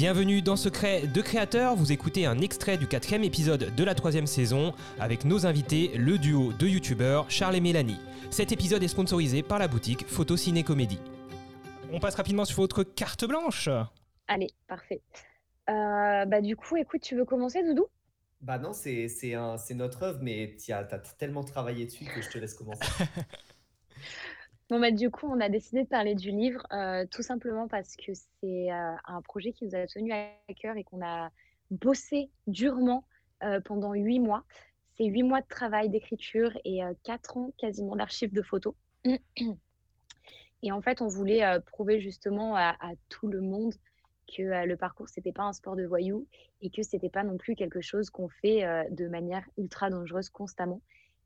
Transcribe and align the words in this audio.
Bienvenue 0.00 0.40
dans 0.40 0.56
Secret 0.56 1.06
de 1.06 1.20
Créateur, 1.20 1.76
vous 1.76 1.92
écoutez 1.92 2.24
un 2.24 2.38
extrait 2.38 2.78
du 2.78 2.86
quatrième 2.86 3.22
épisode 3.22 3.74
de 3.74 3.84
la 3.84 3.94
troisième 3.94 4.26
saison 4.26 4.72
avec 4.98 5.26
nos 5.26 5.44
invités, 5.44 5.90
le 5.94 6.16
duo 6.16 6.54
de 6.54 6.66
youtubeurs 6.66 7.30
Charles 7.30 7.56
et 7.56 7.60
Mélanie. 7.60 8.00
Cet 8.30 8.50
épisode 8.50 8.82
est 8.82 8.88
sponsorisé 8.88 9.42
par 9.42 9.58
la 9.58 9.68
boutique 9.68 10.06
Photo 10.06 10.38
Ciné 10.38 10.62
Comédie. 10.64 10.98
On 11.92 12.00
passe 12.00 12.14
rapidement 12.14 12.46
sur 12.46 12.62
votre 12.62 12.82
carte 12.82 13.26
blanche. 13.26 13.68
Allez, 14.26 14.48
parfait. 14.66 15.02
Euh, 15.68 16.24
bah, 16.24 16.40
du 16.40 16.56
coup, 16.56 16.78
écoute, 16.78 17.02
tu 17.02 17.14
veux 17.14 17.26
commencer, 17.26 17.62
Doudou? 17.62 17.86
Bah 18.40 18.58
non, 18.58 18.72
c'est 18.72 19.06
notre 19.74 20.02
œuvre, 20.02 20.20
mais 20.22 20.56
tu 20.64 20.72
as, 20.72 20.82
tellement 21.18 21.44
travaillé 21.44 21.84
dessus 21.84 22.06
que 22.06 22.22
je 22.22 22.30
te 22.30 22.38
laisse 22.38 22.54
commencer. 22.54 22.80
Bon, 24.70 24.78
bah, 24.78 24.92
du 24.92 25.10
coup, 25.10 25.26
on 25.26 25.40
a 25.40 25.48
décidé 25.48 25.82
de 25.82 25.88
parler 25.88 26.14
du 26.14 26.30
livre, 26.30 26.64
euh, 26.72 27.04
tout 27.10 27.22
simplement 27.22 27.66
parce 27.66 27.96
que 27.96 28.12
c'est 28.14 28.70
euh, 28.70 28.92
un 29.04 29.20
projet 29.20 29.50
qui 29.52 29.64
nous 29.64 29.74
a 29.74 29.84
tenu 29.88 30.12
à 30.12 30.30
cœur 30.54 30.76
et 30.76 30.84
qu'on 30.84 31.04
a 31.04 31.30
bossé 31.72 32.30
durement 32.46 33.04
euh, 33.42 33.60
pendant 33.60 33.94
huit 33.94 34.20
mois. 34.20 34.44
C'est 34.96 35.06
huit 35.06 35.24
mois 35.24 35.40
de 35.40 35.48
travail, 35.48 35.88
d'écriture 35.88 36.56
et 36.64 36.82
quatre 37.02 37.36
ans 37.36 37.52
quasiment 37.58 37.96
d'archives 37.96 38.32
de 38.32 38.42
photos. 38.42 38.74
Et 40.62 40.70
en 40.70 40.82
fait, 40.82 41.00
on 41.00 41.08
voulait 41.08 41.42
prouver 41.66 42.00
justement 42.00 42.54
à, 42.54 42.76
à 42.80 42.92
tout 43.08 43.26
le 43.28 43.40
monde 43.40 43.72
que 44.28 44.66
le 44.66 44.76
parcours, 44.76 45.08
c'était 45.08 45.32
pas 45.32 45.44
un 45.44 45.54
sport 45.54 45.74
de 45.74 45.86
voyous 45.86 46.26
et 46.60 46.68
que 46.68 46.82
c'était 46.82 47.08
pas 47.08 47.24
non 47.24 47.38
plus 47.38 47.54
quelque 47.54 47.80
chose 47.80 48.10
qu'on 48.10 48.28
fait 48.28 48.62
de 48.90 49.08
manière 49.08 49.42
ultra 49.56 49.88
dangereuse 49.88 50.28
constamment. 50.28 50.82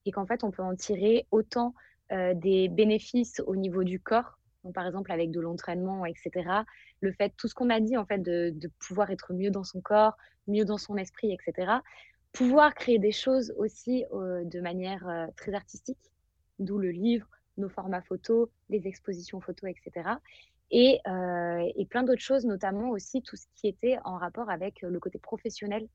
Et 0.06 0.12
qu'en 0.12 0.24
fait, 0.24 0.44
on 0.44 0.52
peut 0.52 0.62
en 0.62 0.76
tirer 0.76 1.26
autant 1.32 1.74
des 2.34 2.68
bénéfices 2.68 3.42
au 3.46 3.56
niveau 3.56 3.82
du 3.82 3.98
corps, 3.98 4.38
par 4.72 4.86
exemple 4.86 5.12
avec 5.12 5.30
de 5.30 5.40
l'entraînement, 5.40 6.06
etc. 6.06 6.64
Le 7.00 7.12
fait, 7.12 7.32
tout 7.36 7.48
ce 7.48 7.54
qu'on 7.54 7.70
a 7.70 7.80
dit, 7.80 7.96
en 7.96 8.06
fait, 8.06 8.18
de, 8.18 8.70
pouvoir 8.78 9.10
être 9.10 9.32
mieux 9.32 9.50
dans 9.50 9.64
son 9.64 9.80
corps, 9.80 10.16
mieux 10.46 10.64
dans 10.64 10.78
son 10.78 10.96
esprit, 10.96 11.32
etc. 11.32 11.72
Pouvoir 12.32 12.74
créer 12.74 12.98
des 12.98 13.12
choses 13.12 13.54
aussi 13.58 14.04
euh, 14.12 14.44
de 14.44 14.60
manière 14.60 15.06
euh, 15.08 15.26
très 15.36 15.54
artistique, 15.54 16.12
d'où 16.58 16.78
le 16.78 16.90
livre, 16.90 17.26
nos 17.56 17.68
formats 17.68 18.02
photos, 18.02 18.48
les 18.70 18.86
expositions 18.86 19.40
photos, 19.40 19.70
etc. 19.70 20.10
Et, 20.70 21.00
euh, 21.06 21.70
et 21.76 21.86
plein 21.86 22.02
d'autres 22.02 22.22
choses, 22.22 22.44
notamment 22.46 22.90
aussi 22.90 23.22
tout 23.22 23.36
ce 23.36 23.46
qui 23.54 23.68
était 23.68 23.98
en 24.04 24.16
rapport 24.16 24.50
avec 24.50 24.82
le 24.82 24.98
côté 24.98 25.18
professionnel, 25.18 25.86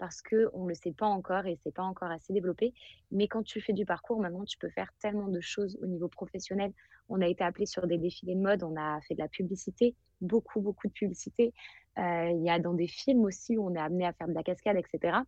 parce 0.00 0.22
qu'on 0.22 0.64
ne 0.64 0.68
le 0.68 0.74
sait 0.74 0.92
pas 0.92 1.06
encore 1.06 1.46
et 1.46 1.58
c'est 1.62 1.74
pas 1.74 1.82
encore 1.82 2.10
assez 2.10 2.32
développé. 2.32 2.72
Mais 3.12 3.28
quand 3.28 3.42
tu 3.42 3.60
fais 3.60 3.74
du 3.74 3.84
parcours, 3.84 4.18
maintenant, 4.18 4.44
tu 4.44 4.56
peux 4.56 4.70
faire 4.70 4.90
tellement 4.98 5.28
de 5.28 5.40
choses 5.40 5.78
au 5.82 5.86
niveau 5.86 6.08
professionnel. 6.08 6.72
On 7.10 7.20
a 7.20 7.28
été 7.28 7.44
appelé 7.44 7.66
sur 7.66 7.86
des 7.86 7.98
défilés 7.98 8.34
de 8.34 8.40
mode, 8.40 8.62
on 8.62 8.76
a 8.76 8.98
fait 9.02 9.14
de 9.14 9.20
la 9.20 9.28
publicité, 9.28 9.94
beaucoup, 10.22 10.62
beaucoup 10.62 10.88
de 10.88 10.92
publicité. 10.94 11.52
Euh, 11.98 12.30
il 12.30 12.42
y 12.42 12.48
a 12.48 12.58
dans 12.58 12.72
des 12.72 12.88
films 12.88 13.24
aussi 13.24 13.58
où 13.58 13.66
on 13.66 13.74
est 13.74 13.78
amené 13.78 14.06
à 14.06 14.14
faire 14.14 14.26
de 14.26 14.32
la 14.32 14.42
cascade, 14.42 14.78
etc. 14.78 15.18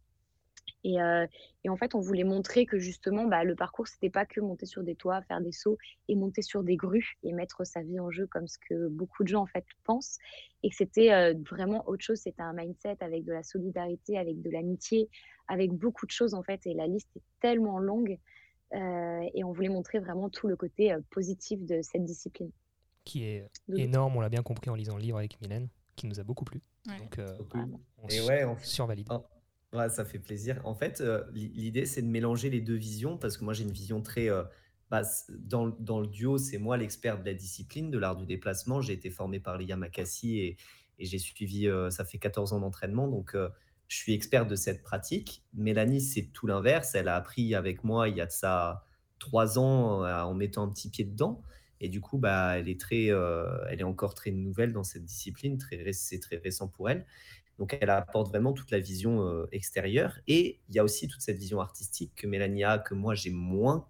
Et, 0.85 1.01
euh, 1.01 1.27
et, 1.65 1.69
en 1.69 1.77
fait, 1.77 1.95
on 1.95 2.01
voulait 2.01 2.25
montrer 2.25 2.67
que 2.67 2.79
justement, 2.79 3.27
bah, 3.27 3.45
le 3.45 3.55
parcours, 3.55 3.87
c'était 3.87 4.11
pas 4.11 4.27
que 4.27 4.41
monter 4.41 4.67
sur 4.67 4.83
des 4.83 4.97
toits, 4.97 5.23
faire 5.23 5.41
des 5.41 5.53
sauts 5.53 5.79
et 6.09 6.17
monter 6.17 6.43
sur 6.43 6.65
des 6.65 6.77
grues 6.77 7.15
et 7.23 7.33
mettre 7.33 7.65
sa 7.65 7.83
vie 7.83 8.01
en 8.01 8.11
jeu 8.11 8.27
comme 8.27 8.49
ce 8.49 8.59
que 8.59 8.89
beaucoup 8.89 9.23
de 9.23 9.29
gens 9.29 9.43
en 9.43 9.47
fait 9.47 9.65
pensent. 9.85 10.19
Et 10.65 10.71
que 10.71 10.77
c'était 10.77 11.13
euh, 11.13 11.35
vraiment 11.51 11.89
autre 11.89 12.05
chose. 12.05 12.19
C'était 12.19 12.43
un 12.43 12.53
mindset 12.53 12.97
avec 13.01 13.25
de 13.25 13.33
la 13.33 13.43
solidarité, 13.43 14.19
avec 14.19 14.43
de 14.43 14.51
l'amitié, 14.51 15.09
avec 15.47 15.71
beaucoup 15.73 16.07
de 16.07 16.11
choses 16.11 16.35
en 16.35 16.43
fait. 16.43 16.67
Et 16.67 16.75
la 16.75 16.87
liste 16.87 17.09
est 17.17 17.23
tellement 17.41 17.79
longue. 17.79 18.19
Euh, 18.75 19.29
et 19.35 19.45
on 19.45 19.53
voulait 19.53 19.69
montrer 19.69 19.99
vraiment 19.99 20.31
tout 20.31 20.49
le 20.49 20.57
côté 20.57 20.93
euh, 20.93 21.01
positif 21.11 21.65
de 21.65 21.83
cette 21.83 22.05
discipline. 22.05 22.51
Qui 23.05 23.25
est 23.25 23.49
énorme, 23.69 24.17
on 24.17 24.21
l'a 24.21 24.29
bien 24.29 24.43
compris 24.43 24.71
en 24.71 24.75
lisant 24.75 24.97
le 24.97 25.03
livre 25.03 25.19
avec 25.19 25.41
Mylène, 25.41 25.69
qui 25.97 26.07
nous 26.07 26.21
a 26.21 26.23
beaucoup 26.23 26.45
plu. 26.45 26.63
Ouais. 26.87 26.99
Donc, 26.99 27.19
euh, 27.19 27.37
on, 27.99 28.09
et 28.09 28.21
ouais, 28.23 28.45
on 28.45 28.57
survalide. 28.59 29.09
Oh. 29.11 29.25
Ouais, 29.73 29.89
ça 29.89 30.05
fait 30.05 30.19
plaisir. 30.19 30.61
En 30.65 30.75
fait, 30.75 31.01
euh, 31.01 31.25
l'idée, 31.33 31.87
c'est 31.87 32.03
de 32.03 32.07
mélanger 32.07 32.51
les 32.51 32.61
deux 32.61 32.75
visions 32.75 33.17
parce 33.17 33.39
que 33.39 33.45
moi, 33.45 33.55
j'ai 33.55 33.65
une 33.65 33.73
vision 33.73 34.03
très. 34.03 34.29
Euh, 34.29 34.43
bah, 34.91 35.03
dans, 35.31 35.69
dans, 35.69 36.01
le 36.01 36.07
duo, 36.07 36.37
c'est 36.37 36.59
moi 36.59 36.77
l'expert 36.77 37.19
de 37.19 37.25
la 37.25 37.33
discipline, 37.33 37.91
de 37.91 37.99
l'art 37.99 38.17
du 38.17 38.27
déplacement. 38.27 38.83
J'ai 38.83 38.93
été 38.93 39.09
formé 39.09 39.41
par 39.41 39.57
les 39.57 39.65
Yamakasi 39.65 40.41
et, 40.41 40.57
et 40.99 41.07
j'ai 41.07 41.19
suivi. 41.19 41.69
Euh, 41.69 41.89
ça 41.89 42.05
fait 42.05 42.19
14 42.19 42.53
ans 42.53 42.61
d'entraînement. 42.61 43.09
Donc, 43.09 43.35
je 43.89 43.97
suis 43.97 44.13
expert 44.13 44.47
de 44.47 44.57
cette 44.57 44.83
pratique. 44.83 45.43
Mélanie, 45.55 46.03
c'est 46.03 46.27
tout 46.33 46.47
l'inverse. 46.47 46.95
Elle 46.95 47.09
a 47.09 47.17
appris 47.17 47.55
avec 47.55 47.83
moi 47.83 48.11
il 48.11 48.17
y 48.17 48.21
a 48.21 48.27
de 48.27 48.31
ça 48.31 48.85
trois 49.19 49.59
ans 49.59 50.03
en 50.05 50.35
mettant 50.35 50.65
un 50.65 50.69
petit 50.69 50.91
pied 50.91 51.05
dedans. 51.05 51.43
Et 51.81 51.89
du 51.89 52.01
coup, 52.01 52.19
bah, 52.19 52.59
elle, 52.59 52.69
est 52.69 52.81
très, 52.81 53.07
elle 53.07 53.81
est 53.81 53.85
encore 53.85 54.15
très 54.15 54.31
nouvelle 54.31 54.73
dans 54.73 54.85
cette 54.85 55.05
discipline. 55.05 55.59
Très, 55.59 55.93
c'est 55.93 56.21
très 56.21 56.37
récent 56.37 56.69
pour 56.69 56.91
elle. 56.91 57.07
Donc, 57.59 57.77
elle 57.81 57.91
apporte 57.91 58.29
vraiment 58.29 58.53
toute 58.53 58.71
la 58.71 58.81
vision 58.81 59.27
euh, 59.27 59.47
extérieure. 59.53 60.19
Et 60.27 60.61
il 60.69 60.75
y 60.75 60.79
a 60.79 60.85
aussi 60.85 61.09
toute 61.09 61.21
cette 61.21 61.39
vision 61.39 61.61
artistique 61.61 62.13
que 62.17 62.27
Mélanie 62.27 62.65
a, 62.65 62.79
que 62.79 62.95
moi, 62.95 63.15
j'ai 63.15 63.31
moins 63.31 63.87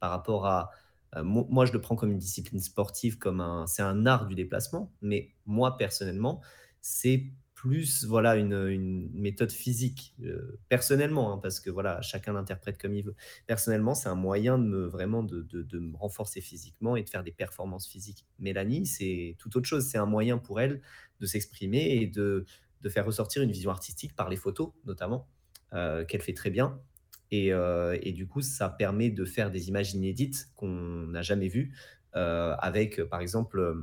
par 0.00 0.10
rapport 0.10 0.46
à. 0.46 0.70
Euh, 1.16 1.24
moi, 1.24 1.66
je 1.66 1.72
le 1.72 1.80
prends 1.80 1.96
comme 1.96 2.12
une 2.12 2.18
discipline 2.18 2.60
sportive, 2.60 3.18
comme 3.18 3.40
un. 3.40 3.66
C'est 3.66 3.82
un 3.82 4.06
art 4.06 4.26
du 4.26 4.34
déplacement. 4.34 4.92
Mais 5.02 5.34
moi, 5.46 5.76
personnellement, 5.76 6.40
c'est 6.80 7.32
plus 7.60 8.06
voilà 8.06 8.36
une, 8.36 9.10
méthode 9.12 9.52
physique. 9.52 10.14
Euh, 10.22 10.58
personnellement, 10.70 11.34
hein, 11.34 11.38
parce 11.42 11.60
que 11.60 11.68
voilà, 11.68 12.00
chacun 12.00 12.32
l'interprète 12.32 12.80
comme 12.80 12.94
il 12.94 13.04
veut. 13.04 13.14
Personnellement, 13.46 13.94
c'est 13.94 14.08
un 14.08 14.14
moyen 14.14 14.56
de 14.56 14.64
me, 14.64 14.86
vraiment 14.86 15.22
de, 15.22 15.42
de, 15.42 15.62
de, 15.62 15.78
me 15.78 15.94
renforcer 15.94 16.40
physiquement 16.40 16.96
et 16.96 17.02
de 17.02 17.10
faire 17.10 17.22
des 17.22 17.32
performances 17.32 17.86
physiques. 17.86 18.24
Mélanie, 18.38 18.86
c'est 18.86 19.36
tout 19.38 19.54
autre 19.58 19.66
chose. 19.66 19.84
C'est 19.84 19.98
un 19.98 20.06
moyen 20.06 20.38
pour 20.38 20.58
elle 20.58 20.80
de 21.20 21.26
s'exprimer 21.26 21.96
et 21.96 22.06
de 22.06 22.46
de 22.82 22.88
faire 22.88 23.06
ressortir 23.06 23.42
une 23.42 23.52
vision 23.52 23.70
artistique 23.70 24.14
par 24.14 24.28
les 24.28 24.36
photos, 24.36 24.72
notamment, 24.84 25.28
euh, 25.72 26.04
qu'elle 26.04 26.22
fait 26.22 26.34
très 26.34 26.50
bien. 26.50 26.80
Et, 27.30 27.52
euh, 27.52 27.96
et, 28.02 28.12
du 28.12 28.26
coup, 28.26 28.40
ça 28.40 28.68
permet 28.68 29.10
de 29.10 29.24
faire 29.24 29.50
des 29.50 29.68
images 29.68 29.94
inédites 29.94 30.48
qu'on 30.56 30.68
n'a 30.68 31.22
jamais 31.22 31.48
vues, 31.48 31.74
euh, 32.16 32.56
avec, 32.58 33.02
par 33.04 33.20
exemple, 33.20 33.74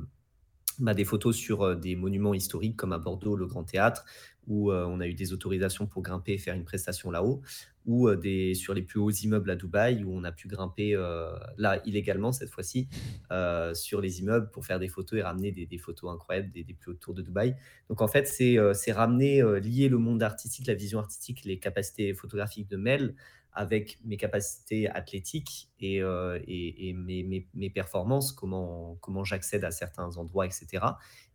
bah, 0.78 0.94
des 0.94 1.04
photos 1.04 1.36
sur 1.36 1.76
des 1.76 1.96
monuments 1.96 2.34
historiques 2.34 2.76
comme 2.76 2.92
à 2.92 2.98
Bordeaux, 2.98 3.36
le 3.36 3.46
Grand 3.46 3.64
Théâtre, 3.64 4.04
où 4.46 4.72
on 4.72 5.00
a 5.00 5.06
eu 5.06 5.12
des 5.12 5.34
autorisations 5.34 5.86
pour 5.86 6.02
grimper 6.02 6.32
et 6.32 6.38
faire 6.38 6.54
une 6.54 6.64
prestation 6.64 7.10
là-haut, 7.10 7.42
ou 7.88 8.14
des, 8.14 8.54
sur 8.54 8.74
les 8.74 8.82
plus 8.82 9.00
hauts 9.00 9.10
immeubles 9.10 9.50
à 9.50 9.56
Dubaï, 9.56 10.04
où 10.04 10.14
on 10.14 10.22
a 10.22 10.30
pu 10.30 10.46
grimper, 10.46 10.94
euh, 10.94 11.32
là, 11.56 11.80
illégalement 11.86 12.32
cette 12.32 12.50
fois-ci, 12.50 12.86
euh, 13.32 13.72
sur 13.72 14.02
les 14.02 14.20
immeubles 14.20 14.50
pour 14.50 14.66
faire 14.66 14.78
des 14.78 14.88
photos 14.88 15.18
et 15.18 15.22
ramener 15.22 15.52
des, 15.52 15.78
photos 15.78 16.12
incroyables 16.12 16.50
des, 16.50 16.64
des, 16.64 16.74
plus 16.74 16.92
hautes 16.92 17.00
tours 17.00 17.14
de 17.14 17.22
Dubaï. 17.22 17.56
Donc, 17.88 18.02
en 18.02 18.06
fait, 18.06 18.28
c'est 18.28 18.58
euh, 18.58 18.74
ramener, 18.88 19.42
lier 19.60 19.88
le 19.88 19.96
monde 19.96 20.22
artistique, 20.22 20.66
la 20.66 20.74
vision 20.74 20.98
artistique, 20.98 21.44
les 21.46 21.58
capacités 21.58 22.12
photographiques 22.12 22.68
de 22.68 22.76
Mel 22.76 23.14
avec 23.58 23.98
mes 24.04 24.16
capacités 24.16 24.88
athlétiques 24.88 25.68
et, 25.80 25.96
et 25.96 26.92
mes, 26.92 27.70
performances, 27.70 28.30
comment, 28.30 29.24
j'accède 29.24 29.64
à 29.64 29.72
certains 29.72 30.16
endroits, 30.16 30.46
etc. 30.46 30.84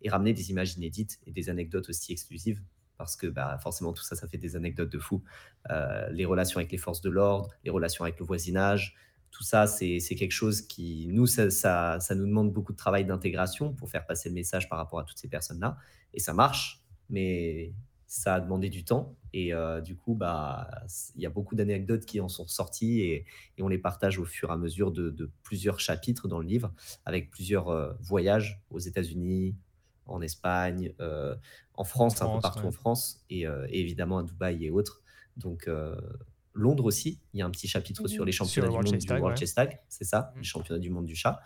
Et 0.01 0.09
ramener 0.09 0.31
des 0.31 0.49
images 0.49 0.77
inédites 0.77 1.19
et 1.25 1.31
des 1.31 1.49
anecdotes 1.49 1.89
aussi 1.89 2.13
exclusives 2.13 2.61
parce 2.97 3.17
que 3.17 3.27
bah, 3.27 3.57
forcément 3.61 3.91
tout 3.91 4.03
ça, 4.03 4.15
ça 4.15 4.29
fait 4.29 4.37
des 4.37 4.55
anecdotes 4.55 4.89
de 4.89 4.99
fou. 4.99 5.21
Euh, 5.69 6.09
les 6.11 6.23
relations 6.23 6.59
avec 6.59 6.71
les 6.71 6.77
forces 6.77 7.01
de 7.01 7.09
l'ordre, 7.09 7.49
les 7.65 7.71
relations 7.71 8.05
avec 8.05 8.17
le 8.19 8.25
voisinage, 8.25 8.95
tout 9.29 9.43
ça, 9.43 9.67
c'est 9.67 9.99
quelque 9.99 10.31
chose 10.31 10.61
qui, 10.61 11.07
nous, 11.09 11.25
ça, 11.25 11.49
ça, 11.49 12.15
nous 12.15 12.25
demande 12.25 12.53
beaucoup 12.53 12.71
de 12.71 12.77
travail 12.77 13.03
d'intégration 13.03 13.73
pour 13.73 13.89
faire 13.89 14.05
passer 14.05 14.29
le 14.29 14.35
message 14.35 14.69
par 14.69 14.77
rapport 14.77 14.99
à 14.99 15.03
toutes 15.03 15.17
ces 15.17 15.27
personnes-là. 15.27 15.75
Et 16.13 16.19
ça 16.19 16.33
marche, 16.33 16.83
mais 17.09 17.73
ça 18.13 18.35
a 18.35 18.39
demandé 18.39 18.69
du 18.69 18.85
temps. 18.85 19.15
Et 19.33 19.55
euh, 19.55 19.81
du 19.81 19.95
coup, 19.95 20.13
bah, 20.13 20.69
il 21.15 21.21
y 21.23 21.25
a 21.25 21.31
beaucoup 21.31 21.55
d'anecdotes 21.55 22.05
qui 22.05 22.21
en 22.21 22.29
sont 22.29 22.47
sorties 22.47 23.01
et, 23.01 23.25
et, 23.57 23.63
on 23.63 23.67
les 23.67 23.79
partage 23.79 24.19
au 24.19 24.25
fur 24.25 24.49
et 24.49 24.53
à 24.53 24.55
mesure 24.55 24.91
de, 24.91 25.09
de 25.09 25.31
plusieurs 25.41 25.79
chapitres 25.79 26.27
dans 26.27 26.37
le 26.37 26.45
livre, 26.45 26.71
avec 27.05 27.31
plusieurs 27.31 27.69
euh, 27.69 27.91
voyages 28.01 28.61
aux 28.69 28.77
États-Unis, 28.77 29.55
en 30.05 30.21
Espagne, 30.21 30.93
euh, 30.99 31.35
en 31.73 31.83
France, 31.83 32.13
en 32.13 32.15
France, 32.17 32.29
un 32.29 32.35
peu 32.35 32.41
partout 32.41 32.59
ouais. 32.59 32.67
en 32.67 32.71
France, 32.71 33.25
et, 33.31 33.41
et, 33.41 33.79
évidemment 33.79 34.19
à 34.19 34.23
Dubaï 34.23 34.63
et 34.63 34.69
autres. 34.69 35.01
Donc, 35.35 35.67
Londres 36.53 36.85
aussi, 36.85 37.19
il 37.33 37.39
y 37.39 37.41
a 37.41 37.47
un 37.47 37.49
petit 37.49 37.67
chapitre 37.67 38.03
mmh. 38.03 38.09
sur 38.09 38.25
les 38.25 38.31
championnats 38.31 38.69
sur 38.69 38.79
du 38.79 38.91
monde 38.91 38.99
du 38.99 39.11
World 39.11 39.39
Chess 39.39 39.55
Tag, 39.55 39.79
c'est 39.89 40.03
ça, 40.03 40.33
mmh. 40.35 40.37
les 40.37 40.43
championnats 40.43 40.79
du 40.79 40.91
monde 40.91 41.05
du 41.05 41.15
chat, 41.15 41.39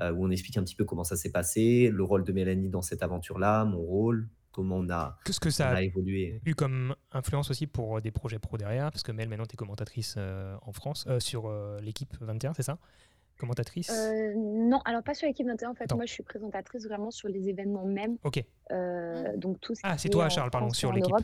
où 0.00 0.24
on 0.24 0.30
explique 0.30 0.56
un 0.56 0.64
petit 0.64 0.74
peu 0.74 0.86
comment 0.86 1.04
ça 1.04 1.16
s'est 1.16 1.32
passé, 1.32 1.90
le 1.92 2.02
rôle 2.02 2.24
de 2.24 2.32
Mélanie 2.32 2.70
dans 2.70 2.80
cette 2.80 3.02
aventure-là, 3.02 3.66
mon 3.66 3.82
rôle, 3.82 4.30
comment 4.54 4.76
on 4.76 4.88
a, 4.88 5.18
Qu'est-ce 5.24 5.40
que 5.40 5.50
ça 5.50 5.68
a, 5.68 5.74
a, 5.76 5.82
évolué. 5.82 6.40
eu 6.46 6.54
comme 6.54 6.94
influence 7.12 7.50
aussi 7.50 7.66
pour 7.66 8.00
des 8.00 8.10
projets 8.10 8.38
pro 8.38 8.56
derrière, 8.56 8.90
parce 8.90 9.02
que 9.02 9.12
Mel, 9.12 9.28
maintenant, 9.28 9.46
tu 9.46 9.54
es 9.54 9.56
commentatrice 9.56 10.14
euh, 10.16 10.56
en 10.62 10.72
France, 10.72 11.04
euh, 11.08 11.20
sur 11.20 11.50
l'équipe 11.82 12.14
21, 12.20 12.54
c'est 12.54 12.62
ça? 12.62 12.78
Commentatrice? 13.38 13.90
Euh, 13.90 14.32
Non, 14.36 14.80
alors 14.84 15.02
pas 15.02 15.14
sur 15.14 15.26
l'équipe 15.26 15.46
21. 15.46 15.70
En 15.70 15.74
fait, 15.74 15.90
non. 15.90 15.96
moi, 15.96 16.06
je 16.06 16.12
suis 16.12 16.22
présentatrice 16.22 16.86
vraiment 16.86 17.10
sur 17.10 17.28
les 17.28 17.48
événements 17.48 17.84
même. 17.84 18.16
Ok. 18.22 18.42
Euh, 18.70 19.36
donc 19.36 19.60
tout 19.60 19.74
ce 19.74 19.80
ah, 19.82 19.98
c'est 19.98 20.08
toi, 20.08 20.28
Charles, 20.28 20.50
pardon, 20.50 20.70
sur 20.70 20.92
l'équipe. 20.92 21.14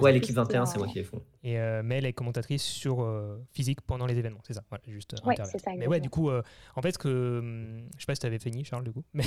Ouais, 0.00 0.12
l'équipe 0.12 0.34
21, 0.34 0.66
c'est 0.66 0.78
moi 0.78 0.86
qui 0.86 0.96
les 0.96 1.04
font. 1.04 1.22
Et 1.42 1.58
euh, 1.58 1.82
Mel 1.82 2.04
est 2.06 2.12
commentatrice 2.12 2.62
sur 2.62 3.02
euh, 3.02 3.38
physique 3.52 3.80
pendant 3.80 4.06
les 4.06 4.18
événements, 4.18 4.40
c'est 4.46 4.54
ça, 4.54 4.62
voilà, 4.68 4.82
juste 4.88 5.14
ouais, 5.24 5.34
c'est 5.44 5.58
ça. 5.58 5.72
Mais 5.76 5.86
ouais, 5.86 6.00
du 6.00 6.10
coup, 6.10 6.30
en 6.30 6.82
fait, 6.82 6.96
que 6.98 7.38
hum, 7.38 7.88
je 7.96 8.00
sais 8.00 8.06
pas 8.06 8.14
si 8.14 8.20
tu 8.20 8.26
avais 8.26 8.38
fini, 8.38 8.64
Charles, 8.64 8.84
du 8.84 8.92
coup, 8.92 9.04
mais, 9.14 9.24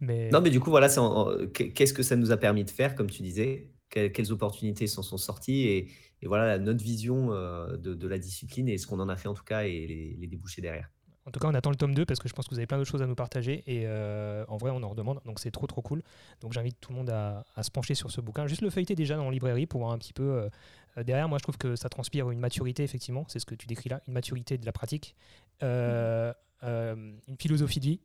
mais... 0.00 0.30
non, 0.30 0.40
mais 0.40 0.50
du 0.50 0.60
coup, 0.60 0.70
voilà, 0.70 0.88
qu'est-ce 0.88 1.92
que 1.92 2.02
ça 2.02 2.16
nous 2.16 2.32
a 2.32 2.36
permis 2.36 2.64
de 2.64 2.70
faire, 2.70 2.94
comme 2.94 3.10
tu 3.10 3.22
disais, 3.22 3.70
quelles, 3.88 4.32
opportunités 4.32 4.86
s'en 4.86 5.02
sont 5.02 5.18
sorties 5.18 5.62
et, 5.62 5.88
et, 6.22 6.28
voilà 6.28 6.58
notre 6.58 6.84
vision 6.84 7.30
de, 7.30 7.94
de, 7.94 8.08
la 8.08 8.18
discipline 8.18 8.68
et 8.68 8.78
ce 8.78 8.86
qu'on 8.86 9.00
en 9.00 9.08
a 9.08 9.16
fait 9.16 9.26
en 9.26 9.34
tout 9.34 9.42
cas 9.42 9.64
et 9.64 9.86
les, 9.86 10.16
les 10.18 10.26
débouchés 10.28 10.62
derrière. 10.62 10.88
En 11.26 11.30
tout 11.30 11.38
cas, 11.38 11.48
on 11.48 11.54
attend 11.54 11.70
le 11.70 11.76
tome 11.76 11.94
2 11.94 12.06
parce 12.06 12.18
que 12.18 12.28
je 12.28 12.34
pense 12.34 12.46
que 12.46 12.50
vous 12.50 12.58
avez 12.58 12.66
plein 12.66 12.78
d'autres 12.78 12.90
choses 12.90 13.02
à 13.02 13.06
nous 13.06 13.14
partager 13.14 13.62
et 13.66 13.82
euh, 13.84 14.44
en 14.48 14.56
vrai, 14.56 14.70
on 14.70 14.82
en 14.82 14.88
redemande. 14.88 15.20
Donc, 15.26 15.38
c'est 15.38 15.50
trop, 15.50 15.66
trop 15.66 15.82
cool. 15.82 16.02
Donc, 16.40 16.52
j'invite 16.52 16.80
tout 16.80 16.92
le 16.92 16.96
monde 16.96 17.10
à, 17.10 17.44
se 17.62 17.70
pencher 17.70 17.94
sur 17.94 18.10
ce 18.10 18.20
bouquin. 18.20 18.46
Juste 18.46 18.62
le 18.62 18.70
feuilleter 18.70 18.94
déjà 18.94 19.16
dans 19.16 19.26
la 19.26 19.30
librairie 19.30 19.66
pour 19.66 19.80
voir 19.80 19.92
un 19.92 19.98
petit 19.98 20.14
peu. 20.14 20.48
Euh, 20.96 21.02
derrière, 21.04 21.28
moi, 21.28 21.38
je 21.38 21.42
trouve 21.42 21.58
que 21.58 21.76
ça 21.76 21.88
transpire 21.88 22.30
une 22.30 22.40
maturité, 22.40 22.82
effectivement. 22.82 23.26
C'est 23.28 23.38
ce 23.38 23.46
que 23.46 23.54
tu 23.54 23.66
décris 23.66 23.90
là, 23.90 24.00
une 24.08 24.14
maturité 24.14 24.56
de 24.56 24.64
la 24.64 24.72
pratique, 24.72 25.14
euh, 25.62 26.32
une 26.62 27.36
philosophie 27.38 27.80
de 27.80 27.84
vie 27.84 28.00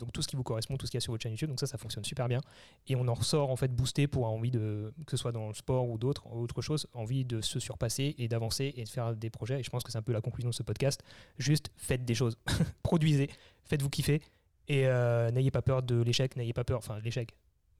donc 0.00 0.12
tout 0.12 0.22
ce 0.22 0.28
qui 0.28 0.34
vous 0.34 0.42
correspond, 0.42 0.76
tout 0.76 0.86
ce 0.86 0.90
qu'il 0.90 0.98
y 0.98 1.02
a 1.02 1.02
sur 1.02 1.12
votre 1.12 1.22
chaîne 1.22 1.32
YouTube. 1.32 1.48
Donc 1.48 1.60
ça, 1.60 1.66
ça 1.66 1.78
fonctionne 1.78 2.04
super 2.04 2.26
bien. 2.26 2.40
Et 2.88 2.96
on 2.96 3.06
en 3.06 3.14
ressort 3.14 3.50
en 3.50 3.56
fait 3.56 3.68
boosté 3.68 4.08
pour 4.08 4.26
envie 4.26 4.50
de, 4.50 4.92
que 5.06 5.12
ce 5.12 5.16
soit 5.18 5.32
dans 5.32 5.48
le 5.48 5.54
sport 5.54 5.88
ou 5.88 5.98
d'autres, 5.98 6.26
autre 6.32 6.62
chose, 6.62 6.88
envie 6.94 7.24
de 7.24 7.40
se 7.40 7.60
surpasser 7.60 8.14
et 8.18 8.26
d'avancer 8.26 8.72
et 8.76 8.84
de 8.84 8.88
faire 8.88 9.14
des 9.14 9.30
projets. 9.30 9.60
Et 9.60 9.62
je 9.62 9.70
pense 9.70 9.84
que 9.84 9.92
c'est 9.92 9.98
un 9.98 10.02
peu 10.02 10.12
la 10.12 10.20
conclusion 10.20 10.50
de 10.50 10.54
ce 10.54 10.62
podcast. 10.62 11.04
Juste 11.38 11.70
faites 11.76 12.04
des 12.04 12.14
choses, 12.14 12.36
produisez, 12.82 13.30
faites-vous 13.64 13.90
kiffer 13.90 14.20
et 14.68 14.86
euh, 14.86 15.30
n'ayez 15.30 15.50
pas 15.50 15.62
peur 15.62 15.82
de 15.82 16.00
l'échec, 16.00 16.36
n'ayez 16.36 16.52
pas 16.52 16.64
peur, 16.64 16.78
enfin 16.78 16.98
l'échec. 17.04 17.34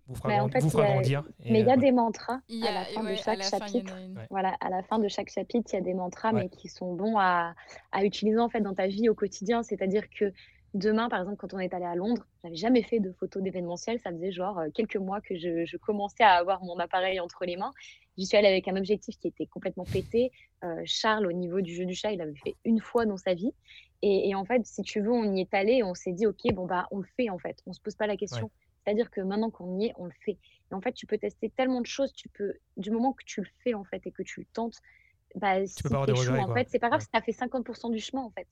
Vous 0.06 0.16
fera, 0.16 0.44
vous 0.60 0.70
fera 0.70 0.86
grandir. 0.86 1.22
mais 1.48 1.60
il 1.60 1.66
y 1.66 1.70
a 1.70 1.76
des 1.76 1.92
mantras 1.92 2.40
à 2.66 2.72
la 2.72 2.84
fin 2.84 3.04
de 3.04 3.14
chaque 3.14 3.42
chapitre. 3.44 3.94
Voilà, 4.28 4.56
à 4.60 4.68
la 4.68 4.82
fin 4.82 4.98
de 4.98 5.06
chaque 5.06 5.30
chapitre, 5.30 5.70
il 5.72 5.76
y 5.76 5.78
a 5.78 5.82
des 5.82 5.94
mantras, 5.94 6.32
mais 6.32 6.48
qui 6.48 6.68
sont 6.68 6.94
bons 6.94 7.16
à, 7.16 7.54
à 7.92 8.04
utiliser 8.04 8.38
en 8.38 8.48
fait 8.48 8.60
dans 8.60 8.74
ta 8.74 8.88
vie 8.88 9.08
au 9.08 9.14
quotidien. 9.14 9.62
C'est-à-dire 9.62 10.10
que 10.10 10.32
Demain, 10.74 11.08
par 11.08 11.20
exemple, 11.20 11.36
quand 11.36 11.52
on 11.52 11.58
est 11.58 11.74
allé 11.74 11.84
à 11.84 11.96
Londres, 11.96 12.24
j'avais 12.44 12.54
jamais 12.54 12.82
fait 12.82 13.00
de 13.00 13.10
photos 13.12 13.42
d'événementiel. 13.42 13.98
Ça 13.98 14.10
faisait 14.12 14.30
genre 14.30 14.58
euh, 14.58 14.68
quelques 14.72 14.96
mois 14.96 15.20
que 15.20 15.36
je, 15.36 15.76
commençais 15.78 16.22
à 16.22 16.34
avoir 16.34 16.62
mon 16.62 16.78
appareil 16.78 17.18
entre 17.18 17.44
les 17.44 17.56
mains. 17.56 17.72
J'y 18.16 18.26
suis 18.26 18.36
allée 18.36 18.48
avec 18.48 18.68
un 18.68 18.76
objectif 18.76 19.18
qui 19.18 19.26
était 19.26 19.46
complètement 19.46 19.84
pété. 19.84 20.30
Euh, 20.62 20.82
Charles, 20.84 21.26
au 21.26 21.32
niveau 21.32 21.60
du 21.60 21.74
jeu 21.74 21.86
du 21.86 21.94
chat, 21.94 22.12
il 22.12 22.20
avait 22.20 22.36
fait 22.36 22.54
une 22.64 22.80
fois 22.80 23.04
dans 23.04 23.16
sa 23.16 23.34
vie. 23.34 23.52
Et, 24.02 24.34
en 24.34 24.46
fait, 24.46 24.64
si 24.64 24.80
tu 24.80 25.00
veux, 25.02 25.12
on 25.12 25.34
y 25.34 25.42
est 25.42 25.52
allé 25.52 25.74
et 25.74 25.82
on 25.82 25.92
s'est 25.92 26.12
dit, 26.12 26.26
OK, 26.26 26.40
bon, 26.54 26.64
bah, 26.64 26.86
on 26.90 27.00
le 27.00 27.06
fait 27.18 27.28
en 27.28 27.38
fait. 27.38 27.60
On 27.66 27.74
se 27.74 27.80
pose 27.82 27.96
pas 27.96 28.06
la 28.06 28.16
question. 28.16 28.50
C'est-à-dire 28.82 29.10
que 29.10 29.20
maintenant 29.20 29.50
qu'on 29.50 29.78
y 29.78 29.86
est, 29.86 29.92
on 29.98 30.06
le 30.06 30.12
fait. 30.24 30.38
Et 30.70 30.74
en 30.74 30.80
fait, 30.80 30.92
tu 30.92 31.06
peux 31.06 31.18
tester 31.18 31.50
tellement 31.50 31.82
de 31.82 31.86
choses. 31.86 32.12
Tu 32.14 32.30
peux, 32.30 32.54
du 32.78 32.90
moment 32.90 33.12
que 33.12 33.24
tu 33.26 33.42
le 33.42 33.48
fais 33.62 33.74
en 33.74 33.84
fait 33.84 34.06
et 34.06 34.10
que 34.10 34.22
tu 34.22 34.40
le 34.40 34.46
tentes, 34.54 34.78
bah, 35.34 35.64
tu 35.66 35.82
peux 35.82 35.90
pas 35.90 36.02
avoir 36.02 36.50
en 36.50 36.54
fait, 36.54 36.68
c'est 36.70 36.78
pas 36.78 36.88
grave 36.88 37.02
si 37.02 37.10
tu 37.10 37.16
as 37.16 37.20
fait 37.20 37.32
50% 37.32 37.90
du 37.90 38.00
chemin 38.00 38.22
en 38.22 38.30
fait. 38.30 38.48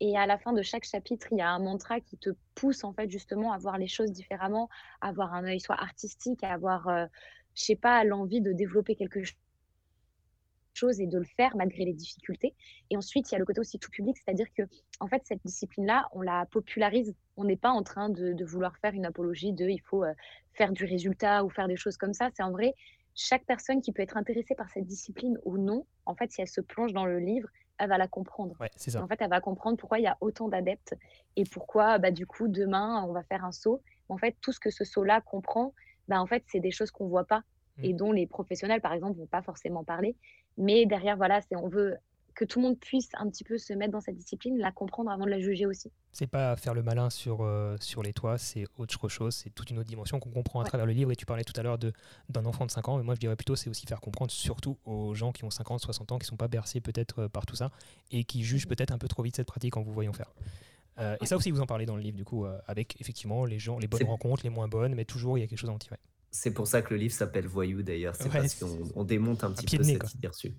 Et 0.00 0.16
à 0.16 0.26
la 0.26 0.38
fin 0.38 0.52
de 0.52 0.62
chaque 0.62 0.84
chapitre, 0.84 1.28
il 1.30 1.38
y 1.38 1.42
a 1.42 1.50
un 1.50 1.58
mantra 1.58 2.00
qui 2.00 2.16
te 2.16 2.30
pousse 2.54 2.84
en 2.84 2.92
fait 2.92 3.10
justement 3.10 3.52
à 3.52 3.58
voir 3.58 3.76
les 3.76 3.86
choses 3.86 4.10
différemment, 4.12 4.70
à 5.02 5.08
avoir 5.08 5.34
un 5.34 5.44
œil 5.44 5.60
soit 5.60 5.80
artistique, 5.80 6.42
à 6.42 6.52
avoir, 6.52 6.88
euh, 6.88 7.06
je 7.54 7.64
sais 7.64 7.76
pas, 7.76 8.02
l'envie 8.04 8.40
de 8.40 8.52
développer 8.52 8.96
quelque 8.96 9.20
chose 10.72 11.00
et 11.00 11.06
de 11.06 11.18
le 11.18 11.24
faire 11.24 11.54
malgré 11.54 11.84
les 11.84 11.92
difficultés. 11.92 12.54
Et 12.88 12.96
ensuite, 12.96 13.30
il 13.30 13.32
y 13.32 13.36
a 13.36 13.38
le 13.38 13.44
côté 13.44 13.60
aussi 13.60 13.78
tout 13.78 13.90
public, 13.90 14.16
c'est-à-dire 14.16 14.46
que 14.56 14.62
en 15.00 15.06
fait 15.06 15.20
cette 15.26 15.44
discipline-là, 15.44 16.08
on 16.12 16.22
la 16.22 16.46
popularise. 16.46 17.14
On 17.36 17.44
n'est 17.44 17.56
pas 17.56 17.70
en 17.70 17.82
train 17.82 18.08
de, 18.08 18.44
vouloir 18.44 18.76
faire 18.78 18.94
une 18.94 19.04
apologie 19.04 19.52
de 19.52 19.68
il 19.68 19.80
faut 19.82 20.04
euh, 20.04 20.14
faire 20.54 20.72
du 20.72 20.86
résultat 20.86 21.44
ou 21.44 21.50
faire 21.50 21.68
des 21.68 21.76
choses 21.76 21.98
comme 21.98 22.14
ça. 22.14 22.30
C'est 22.34 22.42
en 22.42 22.52
vrai 22.52 22.74
chaque 23.14 23.44
personne 23.44 23.82
qui 23.82 23.92
peut 23.92 24.02
être 24.02 24.16
intéressée 24.16 24.54
par 24.54 24.70
cette 24.70 24.86
discipline 24.86 25.36
ou 25.44 25.58
non, 25.58 25.84
en 26.06 26.14
fait, 26.14 26.30
si 26.30 26.40
elle 26.40 26.48
se 26.48 26.60
plonge 26.60 26.92
dans 26.92 27.04
le 27.06 27.18
livre, 27.18 27.48
elle 27.80 27.88
va 27.88 27.98
la 27.98 28.06
comprendre. 28.06 28.54
En 28.60 29.08
fait, 29.08 29.20
elle 29.20 29.30
va 29.30 29.40
comprendre 29.40 29.78
pourquoi 29.78 29.98
il 29.98 30.02
y 30.02 30.06
a 30.06 30.16
autant 30.20 30.48
d'adeptes 30.48 30.94
et 31.36 31.44
pourquoi, 31.44 31.98
bah, 31.98 32.10
du 32.10 32.26
coup, 32.26 32.46
demain, 32.46 33.04
on 33.08 33.12
va 33.12 33.22
faire 33.22 33.44
un 33.44 33.52
saut. 33.52 33.82
En 34.08 34.18
fait, 34.18 34.36
tout 34.40 34.52
ce 34.52 34.60
que 34.60 34.70
ce 34.70 34.84
saut-là 34.84 35.20
comprend, 35.22 35.72
bah, 36.06 36.20
en 36.20 36.26
fait, 36.26 36.44
c'est 36.46 36.60
des 36.60 36.70
choses 36.70 36.90
qu'on 36.90 37.08
voit 37.08 37.24
pas 37.24 37.42
mmh. 37.78 37.84
et 37.84 37.92
dont 37.94 38.12
les 38.12 38.26
professionnels, 38.26 38.82
par 38.82 38.92
exemple, 38.92 39.18
vont 39.18 39.26
pas 39.26 39.42
forcément 39.42 39.82
parler. 39.82 40.14
Mais 40.58 40.84
derrière, 40.84 41.16
voilà, 41.16 41.40
c'est 41.40 41.56
on 41.56 41.68
veut 41.68 41.96
que 42.40 42.46
tout 42.46 42.58
le 42.58 42.68
monde 42.68 42.78
puisse 42.80 43.10
un 43.18 43.28
petit 43.28 43.44
peu 43.44 43.58
se 43.58 43.74
mettre 43.74 43.92
dans 43.92 44.00
cette 44.00 44.16
discipline, 44.16 44.56
la 44.56 44.72
comprendre 44.72 45.10
avant 45.10 45.26
de 45.26 45.30
la 45.30 45.40
juger 45.40 45.66
aussi. 45.66 45.92
C'est 46.10 46.26
pas 46.26 46.56
faire 46.56 46.72
le 46.72 46.82
malin 46.82 47.10
sur, 47.10 47.42
euh, 47.42 47.76
sur 47.80 48.02
les 48.02 48.14
toits, 48.14 48.38
c'est 48.38 48.64
autre 48.78 49.10
chose, 49.10 49.34
c'est 49.34 49.50
toute 49.50 49.68
une 49.68 49.78
autre 49.78 49.90
dimension 49.90 50.18
qu'on 50.18 50.30
comprend 50.30 50.60
à 50.60 50.64
travers 50.64 50.86
le 50.86 50.94
livre. 50.94 51.12
Et 51.12 51.16
tu 51.16 51.26
parlais 51.26 51.44
tout 51.44 51.52
à 51.60 51.62
l'heure 51.62 51.76
d'un 51.76 52.46
enfant 52.46 52.64
de 52.64 52.70
5 52.70 52.88
ans, 52.88 52.96
mais 52.96 53.02
moi 53.02 53.14
je 53.14 53.20
dirais 53.20 53.36
plutôt 53.36 53.56
c'est 53.56 53.68
aussi 53.68 53.86
faire 53.86 54.00
comprendre 54.00 54.30
surtout 54.30 54.78
aux 54.86 55.14
gens 55.14 55.32
qui 55.32 55.44
ont 55.44 55.50
50, 55.50 55.80
60 55.80 56.12
ans, 56.12 56.18
qui 56.18 56.26
sont 56.26 56.38
pas 56.38 56.48
bercés 56.48 56.80
peut-être 56.80 57.24
euh, 57.24 57.28
par 57.28 57.44
tout 57.44 57.56
ça 57.56 57.70
et 58.10 58.24
qui 58.24 58.42
jugent 58.42 58.66
peut-être 58.66 58.92
un 58.92 58.98
peu 58.98 59.06
trop 59.06 59.22
vite 59.22 59.36
cette 59.36 59.46
pratique 59.46 59.76
en 59.76 59.82
vous 59.82 59.92
voyant 59.92 60.14
faire. 60.14 60.32
Euh, 60.98 61.18
et 61.20 61.26
ça 61.26 61.36
aussi, 61.36 61.50
vous 61.50 61.60
en 61.60 61.66
parlez 61.66 61.84
dans 61.84 61.96
le 61.96 62.02
livre, 62.02 62.16
du 62.16 62.24
coup, 62.24 62.46
avec 62.66 62.98
effectivement 63.02 63.44
les 63.44 63.58
gens, 63.58 63.78
les 63.78 63.86
bonnes 63.86 64.04
rencontres, 64.04 64.44
les 64.44 64.50
moins 64.50 64.66
bonnes, 64.66 64.94
mais 64.94 65.04
toujours 65.04 65.36
il 65.36 65.42
y 65.42 65.44
a 65.44 65.46
quelque 65.46 65.58
chose 65.58 65.70
à 65.70 65.74
en 65.74 65.78
tirer. 65.78 65.98
C'est 66.30 66.52
pour 66.52 66.68
ça 66.68 66.80
que 66.80 66.94
le 66.94 67.00
livre 67.00 67.12
s'appelle 67.12 67.46
Voyou 67.46 67.82
d'ailleurs, 67.82 68.14
c'est 68.14 68.30
parce 68.30 68.54
qu'on 68.54 69.04
démonte 69.04 69.44
un, 69.44 69.50
petit 69.50 69.76
peu 69.76 69.82
cette 69.82 70.14
idée 70.14 70.28
reçue. 70.28 70.54